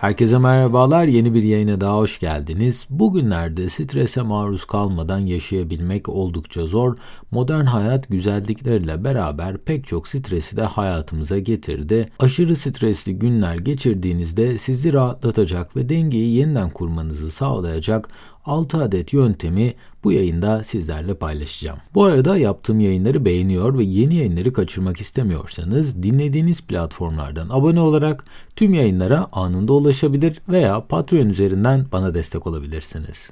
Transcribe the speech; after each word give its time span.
Herkese 0.00 0.38
merhabalar. 0.38 1.04
Yeni 1.04 1.34
bir 1.34 1.42
yayına 1.42 1.80
daha 1.80 1.96
hoş 1.96 2.18
geldiniz. 2.18 2.86
Bugünlerde 2.90 3.68
strese 3.68 4.22
maruz 4.22 4.64
kalmadan 4.64 5.18
yaşayabilmek 5.18 6.08
oldukça 6.08 6.66
zor. 6.66 6.96
Modern 7.30 7.64
hayat 7.64 8.08
güzellikleriyle 8.08 9.04
beraber 9.04 9.58
pek 9.58 9.86
çok 9.86 10.08
stresi 10.08 10.56
de 10.56 10.62
hayatımıza 10.62 11.38
getirdi. 11.38 12.08
Aşırı 12.18 12.56
stresli 12.56 13.16
günler 13.16 13.54
geçirdiğinizde 13.54 14.58
sizi 14.58 14.92
rahatlatacak 14.92 15.76
ve 15.76 15.88
dengeyi 15.88 16.36
yeniden 16.36 16.70
kurmanızı 16.70 17.30
sağlayacak 17.30 18.08
6 18.44 18.82
adet 18.82 19.12
yöntemi 19.12 19.74
bu 20.04 20.12
yayında 20.12 20.62
sizlerle 20.62 21.14
paylaşacağım. 21.14 21.78
Bu 21.94 22.04
arada 22.04 22.36
yaptığım 22.36 22.80
yayınları 22.80 23.24
beğeniyor 23.24 23.78
ve 23.78 23.84
yeni 23.84 24.14
yayınları 24.14 24.52
kaçırmak 24.52 25.00
istemiyorsanız 25.00 26.02
dinlediğiniz 26.02 26.62
platformlardan 26.62 27.48
abone 27.50 27.80
olarak 27.80 28.24
tüm 28.56 28.74
yayınlara 28.74 29.26
anında 29.32 29.72
ulaşabilir 29.72 30.40
veya 30.48 30.86
Patreon 30.86 31.28
üzerinden 31.28 31.86
bana 31.92 32.14
destek 32.14 32.46
olabilirsiniz. 32.46 33.30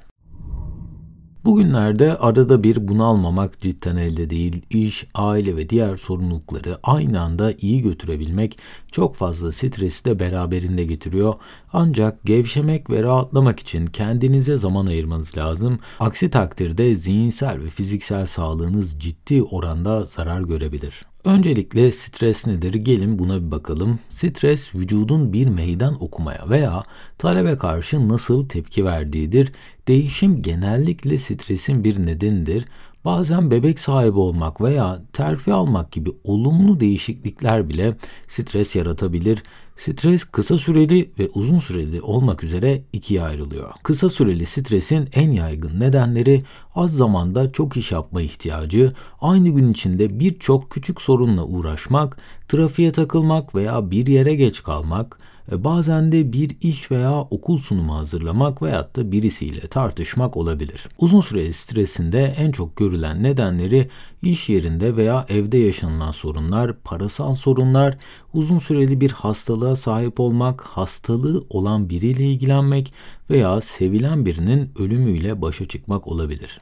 Bugünlerde 1.45 2.17
arada 2.17 2.63
bir 2.63 2.87
bunalmamak 2.87 3.61
cidden 3.61 3.95
elde 3.95 4.29
değil. 4.29 4.61
İş, 4.69 5.07
aile 5.13 5.55
ve 5.55 5.69
diğer 5.69 5.95
sorumlulukları 5.95 6.79
aynı 6.83 7.21
anda 7.21 7.53
iyi 7.61 7.81
götürebilmek 7.81 8.59
çok 8.91 9.15
fazla 9.15 9.51
stresi 9.51 10.05
de 10.05 10.19
beraberinde 10.19 10.83
getiriyor. 10.83 11.33
Ancak 11.73 12.23
gevşemek 12.25 12.89
ve 12.89 13.03
rahatlamak 13.03 13.59
için 13.59 13.85
kendinize 13.85 14.57
zaman 14.57 14.85
ayırmanız 14.85 15.37
lazım. 15.37 15.79
Aksi 15.99 16.29
takdirde 16.29 16.95
zihinsel 16.95 17.63
ve 17.63 17.69
fiziksel 17.69 18.25
sağlığınız 18.25 18.99
ciddi 18.99 19.43
oranda 19.43 20.03
zarar 20.03 20.41
görebilir. 20.41 21.05
Öncelikle 21.25 21.91
stres 21.91 22.47
nedir? 22.47 22.73
Gelin 22.73 23.19
buna 23.19 23.45
bir 23.45 23.51
bakalım. 23.51 23.99
Stres 24.09 24.75
vücudun 24.75 25.33
bir 25.33 25.47
meydan 25.47 26.03
okumaya 26.03 26.49
veya 26.49 26.83
talebe 27.17 27.57
karşı 27.57 28.09
nasıl 28.09 28.47
tepki 28.47 28.85
verdiğidir. 28.85 29.51
Değişim 29.87 30.41
genellikle 30.41 31.17
stresin 31.17 31.83
bir 31.83 32.05
nedenidir. 32.05 32.65
Bazen 33.05 33.51
bebek 33.51 33.79
sahibi 33.79 34.19
olmak 34.19 34.61
veya 34.61 35.01
terfi 35.13 35.53
almak 35.53 35.91
gibi 35.91 36.11
olumlu 36.23 36.79
değişiklikler 36.79 37.69
bile 37.69 37.95
stres 38.27 38.75
yaratabilir. 38.75 39.43
Stres 39.77 40.23
kısa 40.23 40.57
süreli 40.57 41.11
ve 41.19 41.29
uzun 41.33 41.59
süreli 41.59 42.01
olmak 42.01 42.43
üzere 42.43 42.83
ikiye 42.93 43.21
ayrılıyor. 43.21 43.71
Kısa 43.83 44.09
süreli 44.09 44.45
stresin 44.45 45.09
en 45.13 45.31
yaygın 45.31 45.79
nedenleri 45.79 46.43
az 46.75 46.97
zamanda 46.97 47.51
çok 47.51 47.77
iş 47.77 47.91
yapma 47.91 48.21
ihtiyacı, 48.21 48.93
aynı 49.21 49.49
gün 49.49 49.71
içinde 49.71 50.19
birçok 50.19 50.71
küçük 50.71 51.01
sorunla 51.01 51.45
uğraşmak, 51.45 52.17
trafiğe 52.47 52.91
takılmak 52.91 53.55
veya 53.55 53.91
bir 53.91 54.07
yere 54.07 54.35
geç 54.35 54.63
kalmak, 54.63 55.19
bazen 55.51 56.11
de 56.11 56.33
bir 56.33 56.57
iş 56.61 56.91
veya 56.91 57.21
okul 57.21 57.57
sunumu 57.57 57.97
hazırlamak 57.97 58.61
veyahut 58.61 58.95
da 58.95 59.11
birisiyle 59.11 59.59
tartışmak 59.59 60.37
olabilir. 60.37 60.87
Uzun 60.97 61.21
süreli 61.21 61.53
stresinde 61.53 62.33
en 62.37 62.51
çok 62.51 62.75
görülen 62.75 63.23
nedenleri 63.23 63.89
iş 64.21 64.49
yerinde 64.49 64.95
veya 64.95 65.25
evde 65.29 65.57
yaşanılan 65.57 66.11
sorunlar, 66.11 66.73
parasal 66.83 67.35
sorunlar, 67.35 67.97
uzun 68.33 68.57
süreli 68.57 69.01
bir 69.01 69.11
hastalığa 69.11 69.75
sahip 69.75 70.19
olmak, 70.19 70.61
hastalığı 70.61 71.43
olan 71.49 71.89
biriyle 71.89 72.25
ilgilenmek 72.25 72.93
veya 73.29 73.61
sevilen 73.61 74.25
birinin 74.25 74.71
ölümüyle 74.79 75.41
başa 75.41 75.65
çıkmak 75.65 76.07
olabilir. 76.07 76.61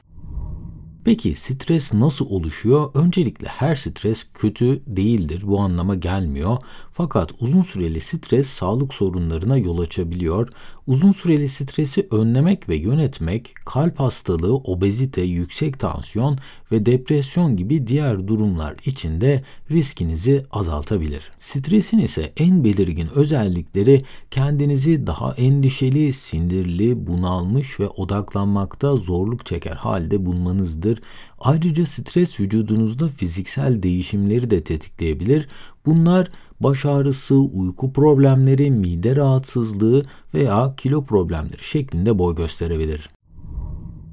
Peki 1.08 1.34
stres 1.34 1.94
nasıl 1.94 2.26
oluşuyor? 2.26 2.90
Öncelikle 2.94 3.48
her 3.48 3.74
stres 3.74 4.26
kötü 4.34 4.82
değildir. 4.86 5.42
Bu 5.46 5.60
anlama 5.60 5.94
gelmiyor. 5.94 6.56
Fakat 6.92 7.32
uzun 7.40 7.62
süreli 7.62 8.00
stres 8.00 8.46
sağlık 8.46 8.94
sorunlarına 8.94 9.56
yol 9.56 9.78
açabiliyor. 9.78 10.48
Uzun 10.86 11.12
süreli 11.12 11.48
stresi 11.48 12.08
önlemek 12.10 12.68
ve 12.68 12.76
yönetmek 12.76 13.54
kalp 13.64 14.00
hastalığı, 14.00 14.56
obezite, 14.56 15.22
yüksek 15.22 15.78
tansiyon 15.78 16.38
ve 16.72 16.86
depresyon 16.86 17.56
gibi 17.56 17.86
diğer 17.86 18.28
durumlar 18.28 18.76
için 18.84 19.20
de 19.20 19.42
riskinizi 19.70 20.42
azaltabilir. 20.50 21.30
Stresin 21.38 21.98
ise 21.98 22.32
en 22.36 22.64
belirgin 22.64 23.08
özellikleri 23.14 24.02
kendinizi 24.30 25.06
daha 25.06 25.34
endişeli, 25.34 26.12
sindirli, 26.12 27.06
bunalmış 27.06 27.80
ve 27.80 27.88
odaklanmakta 27.88 28.96
zorluk 28.96 29.46
çeker 29.46 29.76
halde 29.76 30.26
bulmanızdır. 30.26 31.00
Ayrıca 31.40 31.86
stres 31.86 32.40
vücudunuzda 32.40 33.08
fiziksel 33.08 33.82
değişimleri 33.82 34.50
de 34.50 34.64
tetikleyebilir. 34.64 35.48
Bunlar 35.86 36.28
baş 36.60 36.86
ağrısı, 36.86 37.34
uyku 37.34 37.92
problemleri, 37.92 38.70
mide 38.70 39.16
rahatsızlığı 39.16 40.02
veya 40.34 40.74
kilo 40.76 41.04
problemleri 41.04 41.62
şeklinde 41.62 42.18
boy 42.18 42.34
gösterebilir. 42.34 43.17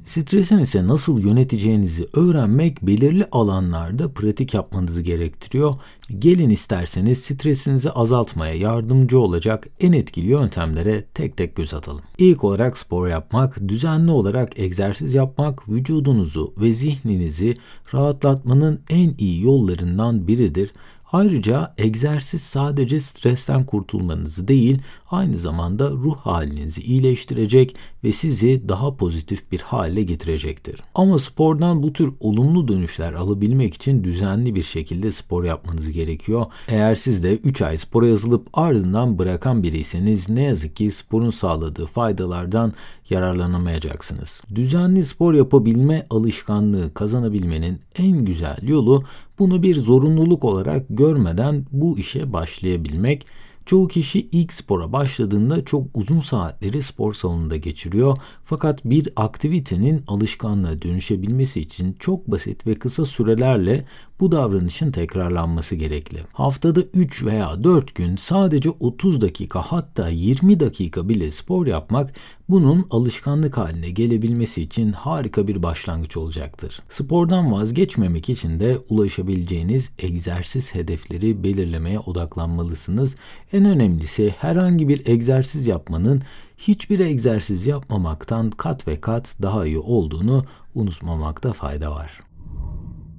Stresin 0.05 0.59
ise 0.59 0.87
nasıl 0.87 1.21
yöneteceğinizi 1.21 2.07
öğrenmek 2.13 2.81
belirli 2.81 3.25
alanlarda 3.31 4.11
pratik 4.11 4.53
yapmanızı 4.53 5.01
gerektiriyor. 5.01 5.75
Gelin 6.19 6.49
isterseniz 6.49 7.19
stresinizi 7.19 7.91
azaltmaya 7.91 8.53
yardımcı 8.53 9.19
olacak 9.19 9.67
en 9.79 9.93
etkili 9.93 10.31
yöntemlere 10.31 11.05
tek 11.13 11.37
tek 11.37 11.55
göz 11.55 11.73
atalım. 11.73 12.01
İlk 12.17 12.43
olarak 12.43 12.77
spor 12.77 13.07
yapmak, 13.07 13.67
düzenli 13.67 14.11
olarak 14.11 14.59
egzersiz 14.59 15.13
yapmak 15.13 15.69
vücudunuzu 15.69 16.53
ve 16.57 16.73
zihninizi 16.73 17.55
rahatlatmanın 17.93 18.79
en 18.89 19.13
iyi 19.17 19.43
yollarından 19.43 20.27
biridir. 20.27 20.71
Ayrıca 21.15 21.73
egzersiz 21.77 22.41
sadece 22.41 22.99
stresten 22.99 23.65
kurtulmanızı 23.65 24.47
değil, 24.47 24.81
aynı 25.11 25.37
zamanda 25.37 25.91
ruh 25.91 26.17
halinizi 26.17 26.81
iyileştirecek 26.81 27.75
ve 28.03 28.11
sizi 28.11 28.69
daha 28.69 28.95
pozitif 28.95 29.51
bir 29.51 29.59
hale 29.59 30.03
getirecektir. 30.03 30.81
Ama 30.95 31.19
spordan 31.19 31.83
bu 31.83 31.93
tür 31.93 32.13
olumlu 32.19 32.67
dönüşler 32.67 33.13
alabilmek 33.13 33.73
için 33.73 34.03
düzenli 34.03 34.55
bir 34.55 34.63
şekilde 34.63 35.11
spor 35.11 35.43
yapmanız 35.43 35.91
gerekiyor. 35.91 36.45
Eğer 36.67 36.95
siz 36.95 37.23
de 37.23 37.37
3 37.37 37.61
ay 37.61 37.77
spora 37.77 38.07
yazılıp 38.07 38.47
ardından 38.53 39.19
bırakan 39.19 39.63
biriyseniz 39.63 40.29
ne 40.29 40.43
yazık 40.43 40.75
ki 40.75 40.91
sporun 40.91 41.29
sağladığı 41.29 41.85
faydalardan 41.85 42.73
yararlanamayacaksınız. 43.09 44.41
Düzenli 44.55 45.05
spor 45.05 45.33
yapabilme 45.33 46.05
alışkanlığı 46.09 46.93
kazanabilmenin 46.93 47.79
en 47.97 48.25
güzel 48.25 48.57
yolu 48.61 49.03
bunu 49.39 49.63
bir 49.63 49.75
zorunluluk 49.75 50.43
olarak 50.43 50.85
görmeden 50.89 51.65
bu 51.71 51.99
işe 51.99 52.33
başlayabilmek 52.33 53.25
Çoğu 53.65 53.87
kişi 53.87 54.19
ilk 54.19 54.53
spora 54.53 54.93
başladığında 54.93 55.65
çok 55.65 55.87
uzun 55.93 56.19
saatleri 56.19 56.81
spor 56.81 57.13
salonunda 57.13 57.55
geçiriyor. 57.55 58.17
Fakat 58.43 58.85
bir 58.85 59.09
aktivitenin 59.15 60.03
alışkanlığa 60.07 60.81
dönüşebilmesi 60.81 61.61
için 61.61 61.93
çok 61.99 62.27
basit 62.27 62.67
ve 62.67 62.75
kısa 62.75 63.05
sürelerle 63.05 63.85
bu 64.19 64.31
davranışın 64.31 64.91
tekrarlanması 64.91 65.75
gerekli. 65.75 66.19
Haftada 66.33 66.81
3 66.81 67.23
veya 67.23 67.63
4 67.63 67.95
gün 67.95 68.15
sadece 68.15 68.69
30 68.69 69.21
dakika 69.21 69.61
hatta 69.61 70.09
20 70.09 70.59
dakika 70.59 71.09
bile 71.09 71.31
spor 71.31 71.67
yapmak 71.67 72.13
bunun 72.49 72.87
alışkanlık 72.89 73.57
haline 73.57 73.89
gelebilmesi 73.89 74.61
için 74.61 74.91
harika 74.91 75.47
bir 75.47 75.63
başlangıç 75.63 76.17
olacaktır. 76.17 76.81
Spordan 76.89 77.51
vazgeçmemek 77.51 78.29
için 78.29 78.59
de 78.59 78.77
ulaşabileceğiniz 78.89 79.91
egzersiz 79.99 80.75
hedefleri 80.75 81.43
belirlemeye 81.43 81.99
odaklanmalısınız. 81.99 83.15
En 83.53 83.65
önemlisi 83.65 84.35
herhangi 84.37 84.87
bir 84.87 85.07
egzersiz 85.07 85.67
yapmanın 85.67 86.21
hiçbir 86.57 86.99
egzersiz 86.99 87.67
yapmamaktan 87.67 88.49
kat 88.49 88.87
ve 88.87 89.01
kat 89.01 89.35
daha 89.41 89.65
iyi 89.65 89.79
olduğunu 89.79 90.45
unutmamakta 90.75 91.53
fayda 91.53 91.91
var. 91.91 92.19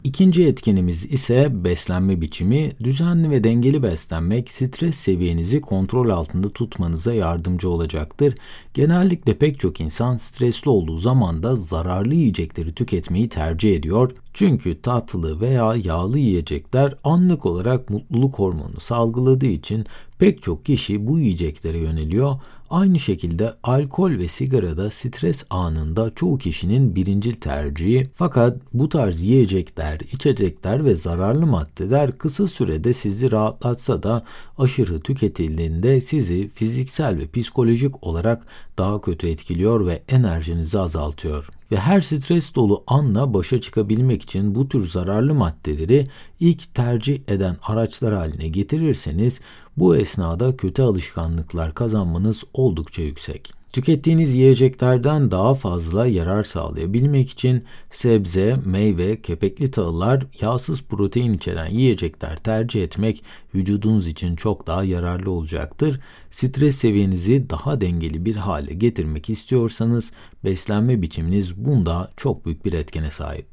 İkinci 0.06 0.47
etkenimiz 0.47 1.05
ise 1.05 1.65
beslenme 1.65 2.21
biçimi. 2.21 2.72
Düzenli 2.84 3.31
ve 3.31 3.44
dengeli 3.44 3.83
beslenmek 3.83 4.50
stres 4.50 4.94
seviyenizi 4.94 5.61
kontrol 5.61 6.11
altında 6.11 6.48
tutmanıza 6.48 7.15
yardımcı 7.15 7.71
olacaktır. 7.71 8.34
Genellikle 8.75 9.39
pek 9.39 9.60
çok 9.60 9.80
insan 9.80 10.16
stresli 10.16 10.71
olduğu 10.71 10.98
zaman 10.98 11.42
da 11.42 11.57
zararlı 11.57 12.15
yiyecekleri 12.15 12.75
tüketmeyi 12.75 13.28
tercih 13.28 13.77
ediyor. 13.77 14.10
Çünkü 14.34 14.83
tatlı 14.83 15.41
veya 15.41 15.75
yağlı 15.84 16.19
yiyecekler 16.19 16.95
anlık 17.04 17.47
olarak 17.47 17.91
mutluluk 17.91 18.39
hormonu 18.39 18.80
salgıladığı 18.80 19.47
için 19.47 19.86
pek 20.19 20.42
çok 20.42 20.65
kişi 20.65 21.07
bu 21.07 21.19
yiyeceklere 21.19 21.78
yöneliyor. 21.78 22.36
Aynı 22.71 22.98
şekilde 22.98 23.54
alkol 23.63 24.10
ve 24.10 24.28
sigara 24.28 24.77
da 24.77 24.91
stres 24.91 25.45
anında 25.51 26.10
çoğu 26.15 26.39
kişinin 26.39 26.95
birincil 26.95 27.34
tercihi. 27.34 28.10
Fakat 28.15 28.57
bu 28.74 28.89
tarz 28.89 29.22
yiyecekler, 29.22 30.01
içecekler 30.13 30.84
ve 30.84 30.95
zararlı 30.95 31.47
maddeler 31.47 32.18
kısa 32.18 32.47
sürede 32.47 32.92
sizi 32.92 33.33
rahatlatsa 33.33 34.03
da 34.03 34.24
aşırı 34.59 35.01
tüketildiğinde 35.01 36.01
sizi 36.01 36.51
fiziksel 36.54 37.18
ve 37.18 37.28
psikolojik 37.28 38.07
olarak 38.07 38.47
daha 38.78 39.01
kötü 39.01 39.28
etkiliyor 39.28 39.87
ve 39.87 40.03
enerjinizi 40.09 40.78
azaltıyor. 40.78 41.49
ve 41.71 41.77
her 41.77 42.01
stres 42.01 42.55
dolu 42.55 42.84
anla 42.87 43.34
başa 43.34 43.61
çıkabilmek 43.61 44.23
için 44.23 44.55
bu 44.55 44.69
tür 44.69 44.91
zararlı 44.91 45.34
maddeleri 45.34 46.07
ilk 46.41 46.75
tercih 46.75 47.21
eden 47.28 47.57
araçlar 47.63 48.15
haline 48.15 48.49
getirirseniz 48.49 49.41
bu 49.77 49.97
esnada 49.97 50.57
kötü 50.57 50.83
alışkanlıklar 50.83 51.75
kazanmanız 51.75 52.45
oldukça 52.53 53.03
yüksek. 53.03 53.53
Tükettiğiniz 53.77 54.34
yiyeceklerden 54.34 55.31
daha 55.31 55.55
fazla 55.55 56.07
yarar 56.07 56.45
sağlayabilmek 56.45 57.31
için 57.31 57.65
sebze, 57.91 58.57
meyve, 58.65 59.23
kepekli 59.23 59.71
tahıllar, 59.71 60.27
yağsız 60.41 60.83
protein 60.83 61.33
içeren 61.33 61.71
yiyecekler 61.71 62.37
tercih 62.37 62.83
etmek 62.83 63.25
vücudunuz 63.55 64.07
için 64.07 64.37
çok 64.37 64.67
daha 64.67 64.84
yararlı 64.84 65.31
olacaktır. 65.31 66.01
Stres 66.31 66.77
seviyenizi 66.77 67.51
daha 67.51 67.81
dengeli 67.81 68.25
bir 68.25 68.37
hale 68.37 68.75
getirmek 68.75 69.31
istiyorsanız 69.31 70.13
beslenme 70.45 71.03
biçiminiz 71.03 71.57
bunda 71.57 72.11
çok 72.17 72.47
büyük 72.47 72.65
bir 72.65 72.73
etkene 72.73 73.11
sahip. 73.11 73.47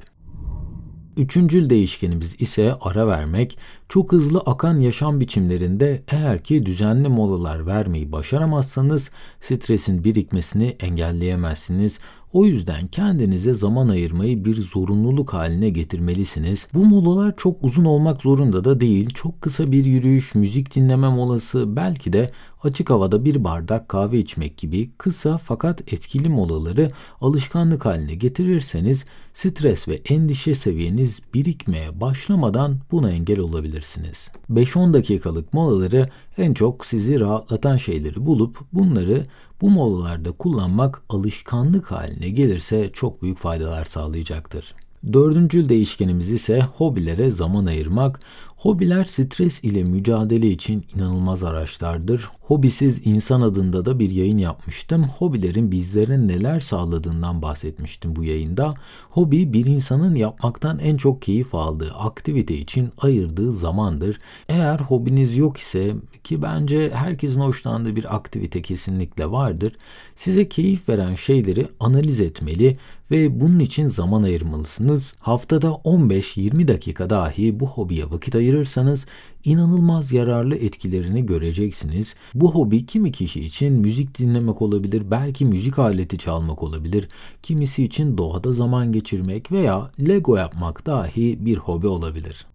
Üçüncül 1.17 1.69
değişkenimiz 1.69 2.41
ise 2.41 2.73
ara 2.81 3.07
vermek. 3.07 3.57
Çok 3.93 4.11
hızlı 4.11 4.39
akan 4.39 4.79
yaşam 4.79 5.19
biçimlerinde 5.19 6.03
eğer 6.07 6.43
ki 6.43 6.65
düzenli 6.65 7.09
molalar 7.09 7.67
vermeyi 7.67 8.11
başaramazsanız 8.11 9.11
stresin 9.41 10.03
birikmesini 10.03 10.75
engelleyemezsiniz. 10.79 11.99
O 12.33 12.45
yüzden 12.45 12.87
kendinize 12.87 13.53
zaman 13.53 13.89
ayırmayı 13.89 14.45
bir 14.45 14.61
zorunluluk 14.61 15.33
haline 15.33 15.69
getirmelisiniz. 15.69 16.67
Bu 16.73 16.85
molalar 16.85 17.33
çok 17.37 17.63
uzun 17.63 17.85
olmak 17.85 18.21
zorunda 18.21 18.63
da 18.63 18.79
değil. 18.79 19.09
Çok 19.13 19.41
kısa 19.41 19.71
bir 19.71 19.85
yürüyüş, 19.85 20.35
müzik 20.35 20.75
dinleme 20.75 21.09
molası, 21.09 21.75
belki 21.75 22.13
de 22.13 22.29
açık 22.63 22.89
havada 22.89 23.25
bir 23.25 23.43
bardak 23.43 23.89
kahve 23.89 24.19
içmek 24.19 24.57
gibi 24.57 24.91
kısa 24.97 25.37
fakat 25.37 25.93
etkili 25.93 26.29
molaları 26.29 26.91
alışkanlık 27.21 27.85
haline 27.85 28.15
getirirseniz 28.15 29.05
stres 29.33 29.87
ve 29.87 29.99
endişe 30.09 30.55
seviyeniz 30.55 31.19
birikmeye 31.33 32.01
başlamadan 32.01 32.79
buna 32.91 33.11
engel 33.11 33.39
olabilirsiniz. 33.83 34.31
5-10 34.51 34.93
dakikalık 34.93 35.53
molaları 35.53 36.09
en 36.37 36.53
çok 36.53 36.85
sizi 36.85 37.19
rahatlatan 37.19 37.77
şeyleri 37.77 38.25
bulup 38.25 38.59
bunları 38.73 39.25
bu 39.61 39.69
molalarda 39.69 40.31
kullanmak 40.31 41.01
alışkanlık 41.09 41.91
haline 41.91 42.29
gelirse 42.29 42.89
çok 42.93 43.21
büyük 43.21 43.37
faydalar 43.37 43.85
sağlayacaktır. 43.85 44.75
Dördüncü 45.13 45.69
değişkenimiz 45.69 46.31
ise 46.31 46.61
hobilere 46.77 47.31
zaman 47.31 47.65
ayırmak. 47.65 48.19
Hobiler 48.63 49.03
stres 49.03 49.63
ile 49.63 49.83
mücadele 49.83 50.47
için 50.47 50.85
inanılmaz 50.95 51.43
araçlardır. 51.43 52.29
Hobisiz 52.41 53.07
insan 53.07 53.41
adında 53.41 53.85
da 53.85 53.99
bir 53.99 54.09
yayın 54.09 54.37
yapmıştım. 54.37 55.03
Hobilerin 55.03 55.71
bizlere 55.71 56.27
neler 56.27 56.59
sağladığından 56.59 57.41
bahsetmiştim 57.41 58.15
bu 58.15 58.23
yayında. 58.23 58.73
Hobi 59.09 59.53
bir 59.53 59.65
insanın 59.65 60.15
yapmaktan 60.15 60.79
en 60.79 60.97
çok 60.97 61.21
keyif 61.21 61.55
aldığı 61.55 61.91
aktivite 61.91 62.55
için 62.57 62.89
ayırdığı 62.97 63.53
zamandır. 63.53 64.17
Eğer 64.49 64.79
hobiniz 64.79 65.37
yok 65.37 65.57
ise 65.57 65.95
ki 66.23 66.41
bence 66.41 66.91
herkesin 66.93 67.41
hoşlandığı 67.41 67.95
bir 67.95 68.15
aktivite 68.15 68.61
kesinlikle 68.61 69.31
vardır. 69.31 69.73
Size 70.15 70.49
keyif 70.49 70.89
veren 70.89 71.15
şeyleri 71.15 71.67
analiz 71.79 72.21
etmeli 72.21 72.77
ve 73.11 73.39
bunun 73.39 73.59
için 73.59 73.87
zaman 73.87 74.23
ayırmalısınız. 74.23 75.15
Haftada 75.19 75.67
15-20 75.67 76.67
dakika 76.67 77.09
dahi 77.09 77.59
bu 77.59 77.67
hobiye 77.67 78.09
vakit 78.09 78.35
ayırırsanız 78.53 79.05
inanılmaz 79.45 80.13
yararlı 80.13 80.55
etkilerini 80.55 81.25
göreceksiniz. 81.25 82.15
Bu 82.35 82.51
hobi 82.55 82.85
kimi 82.85 83.11
kişi 83.11 83.41
için 83.41 83.73
müzik 83.73 84.19
dinlemek 84.19 84.61
olabilir, 84.61 85.03
belki 85.11 85.45
müzik 85.45 85.79
aleti 85.79 86.17
çalmak 86.17 86.63
olabilir. 86.63 87.07
Kimisi 87.43 87.83
için 87.83 88.17
doğada 88.17 88.51
zaman 88.51 88.91
geçirmek 88.91 89.51
veya 89.51 89.87
Lego 89.99 90.35
yapmak 90.35 90.85
dahi 90.85 91.45
bir 91.45 91.57
hobi 91.57 91.87
olabilir. 91.87 92.45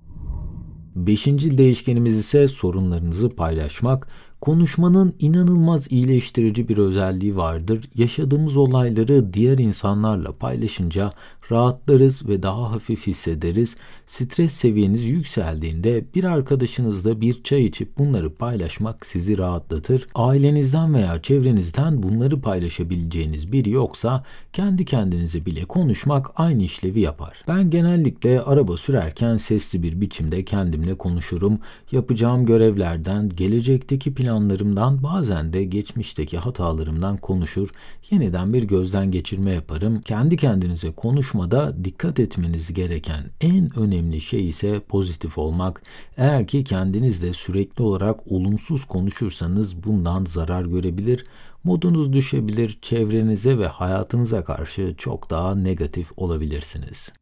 Beşinci 0.96 1.58
değişkenimiz 1.58 2.18
ise 2.18 2.48
sorunlarınızı 2.48 3.30
paylaşmak. 3.30 4.08
Konuşmanın 4.40 5.14
inanılmaz 5.20 5.92
iyileştirici 5.92 6.68
bir 6.68 6.78
özelliği 6.78 7.36
vardır. 7.36 7.88
Yaşadığımız 7.94 8.56
olayları 8.56 9.32
diğer 9.32 9.58
insanlarla 9.58 10.32
paylaşınca 10.32 11.10
rahatlarız 11.50 12.28
ve 12.28 12.42
daha 12.42 12.72
hafif 12.72 13.06
hissederiz. 13.06 13.76
Stres 14.06 14.52
seviyeniz 14.52 15.04
yükseldiğinde 15.04 16.04
bir 16.14 16.24
arkadaşınızla 16.24 17.20
bir 17.20 17.42
çay 17.42 17.64
içip 17.64 17.98
bunları 17.98 18.34
paylaşmak 18.34 19.06
sizi 19.06 19.38
rahatlatır. 19.38 20.06
Ailenizden 20.14 20.94
veya 20.94 21.22
çevrenizden 21.22 22.02
bunları 22.02 22.40
paylaşabileceğiniz 22.40 23.52
biri 23.52 23.70
yoksa 23.70 24.24
kendi 24.52 24.84
kendinize 24.84 25.46
bile 25.46 25.64
konuşmak 25.64 26.30
aynı 26.36 26.62
işlevi 26.62 27.00
yapar. 27.00 27.42
Ben 27.48 27.70
genellikle 27.70 28.40
araba 28.40 28.76
sürerken 28.76 29.36
sesli 29.36 29.82
bir 29.82 30.00
biçimde 30.00 30.44
kendimle 30.44 30.94
konuşurum. 30.94 31.58
Yapacağım 31.92 32.46
görevlerden, 32.46 33.28
gelecekteki 33.28 34.14
planlarımdan, 34.14 35.02
bazen 35.02 35.52
de 35.52 35.64
geçmişteki 35.64 36.38
hatalarımdan 36.38 37.16
konuşur. 37.16 37.68
Yeniden 38.10 38.52
bir 38.52 38.62
gözden 38.62 39.10
geçirme 39.10 39.52
yaparım. 39.52 40.00
Kendi 40.00 40.36
kendinize 40.36 40.90
konuşmak 40.90 41.37
konuşmada 41.38 41.84
dikkat 41.84 42.20
etmeniz 42.20 42.72
gereken 42.74 43.24
en 43.40 43.78
önemli 43.78 44.20
şey 44.20 44.48
ise 44.48 44.80
pozitif 44.80 45.38
olmak. 45.38 45.82
Eğer 46.16 46.46
ki 46.46 46.64
kendinizle 46.64 47.32
sürekli 47.32 47.82
olarak 47.82 48.32
olumsuz 48.32 48.84
konuşursanız 48.84 49.84
bundan 49.84 50.24
zarar 50.24 50.64
görebilir, 50.64 51.24
modunuz 51.64 52.12
düşebilir, 52.12 52.78
çevrenize 52.82 53.58
ve 53.58 53.66
hayatınıza 53.66 54.44
karşı 54.44 54.94
çok 54.98 55.30
daha 55.30 55.54
negatif 55.54 56.10
olabilirsiniz. 56.16 57.12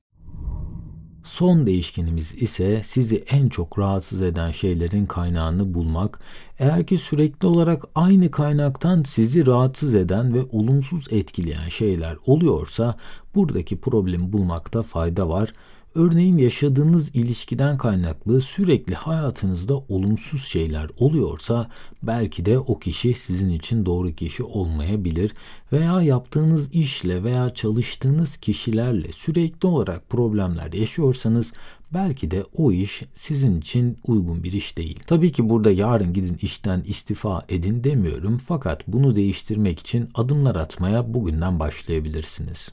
Son 1.26 1.67
değişkenimiz 1.67 2.43
ise 2.43 2.82
sizi 2.84 3.17
en 3.17 3.49
çok 3.49 3.78
rahatsız 3.78 4.23
eden 4.23 4.49
şeylerin 4.49 5.06
kaynağını 5.06 5.75
bulmak. 5.75 6.19
Eğer 6.58 6.87
ki 6.87 6.99
sürekli 6.99 7.46
olarak 7.46 7.84
aynı 7.94 8.31
kaynaktan 8.31 9.02
sizi 9.02 9.46
rahatsız 9.46 9.94
eden 9.94 10.34
ve 10.34 10.40
olumsuz 10.52 11.06
etkileyen 11.11 11.69
şeyler 11.69 12.17
oluyorsa 12.26 12.96
buradaki 13.34 13.81
problemi 13.81 14.32
bulmakta 14.32 14.82
fayda 14.82 15.28
var. 15.28 15.52
Örneğin 15.97 16.39
yaşadığınız 16.39 17.15
ilişkiden 17.15 17.79
kaynaklı 17.79 18.41
sürekli 18.41 18.95
hayatınızda 18.95 19.77
olumsuz 19.77 20.45
şeyler 20.45 20.91
oluyorsa 20.99 21.71
belki 22.03 22.45
de 22.45 22.59
o 22.59 22.79
kişi 22.79 23.15
sizin 23.15 23.51
için 23.51 23.87
doğru 23.87 24.13
kişi 24.13 24.43
olmayabilir 24.43 25.33
veya 25.73 26.03
yaptığınız 26.03 26.73
işle 26.73 27.25
veya 27.25 27.51
çalıştığınız 27.55 28.37
kişilerle 28.37 29.13
sürekli 29.13 29.67
olarak 29.67 30.11
problemler 30.11 30.73
yaşıyorsanız 30.73 31.53
belki 31.95 32.31
de 32.31 32.45
o 32.57 32.73
iş 32.73 33.03
sizin 33.15 33.61
için 33.61 33.99
uygun 34.07 34.43
bir 34.43 34.53
iş 34.53 34.77
değil. 34.77 35.01
Tabii 35.07 35.33
ki 35.33 35.49
burada 35.49 35.71
yarın 35.71 36.13
gidin 36.13 36.39
işten 36.43 36.83
istifa 36.87 37.43
edin 37.49 37.85
demiyorum 37.85 38.39
fakat 38.39 38.88
bunu 38.88 39.15
değiştirmek 39.15 39.79
için 39.79 40.09
adımlar 40.15 40.57
atmaya 40.57 41.15
bugünden 41.15 41.61
başlayabilirsiniz. 41.61 42.73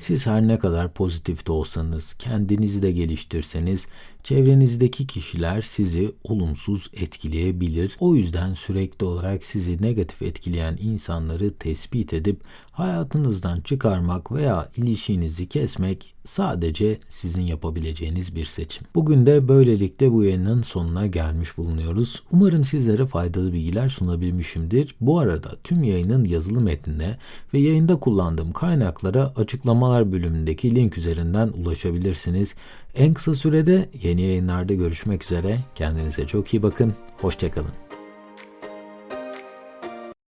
Siz 0.00 0.26
her 0.26 0.48
ne 0.48 0.58
kadar 0.58 0.92
pozitif 0.92 1.46
de 1.46 1.52
olsanız, 1.52 2.14
kendinizi 2.14 2.82
de 2.82 2.92
geliştirseniz, 2.92 3.88
çevrenizdeki 4.24 5.06
kişiler 5.06 5.60
sizi 5.62 6.12
olumsuz 6.24 6.90
etkileyebilir. 6.94 7.96
O 8.00 8.14
yüzden 8.14 8.54
sürekli 8.54 9.06
olarak 9.06 9.44
sizi 9.44 9.82
negatif 9.82 10.22
etkileyen 10.22 10.78
insanları 10.80 11.54
tespit 11.54 12.12
edip 12.12 12.40
hayatınızdan 12.72 13.60
çıkarmak 13.60 14.32
veya 14.32 14.68
ilişkinizi 14.76 15.46
kesmek 15.46 16.14
sadece 16.24 16.98
sizin 17.08 17.42
yapabileceğiniz 17.42 18.34
bir 18.34 18.46
seçim. 18.46 18.86
Bugün 18.94 19.26
de 19.26 19.48
böylelikle 19.48 20.12
bu 20.12 20.24
yayının 20.24 20.62
sonuna 20.62 21.06
gelmiş 21.06 21.56
bulunuyoruz. 21.56 22.22
Umarım 22.32 22.64
sizlere 22.64 23.06
faydalı 23.06 23.52
bilgiler 23.52 23.88
sunabilmişimdir. 23.88 24.94
Bu 25.00 25.18
arada 25.18 25.56
tüm 25.64 25.84
yayının 25.84 26.24
yazılı 26.24 26.60
metnine 26.60 27.18
ve 27.54 27.58
yayında 27.58 27.96
kullandığım 27.96 28.52
kaynaklara 28.52 29.32
açıklamalar 29.36 30.12
bölümündeki 30.12 30.74
link 30.74 30.98
üzerinden 30.98 31.48
ulaşabilirsiniz. 31.48 32.54
En 32.94 33.14
kısa 33.14 33.34
sürede 33.34 33.88
yeni 34.02 34.22
yayınlarda 34.22 34.74
görüşmek 34.74 35.24
üzere. 35.24 35.58
Kendinize 35.74 36.26
çok 36.26 36.54
iyi 36.54 36.62
bakın. 36.62 36.94
Hoşçakalın. 37.20 37.89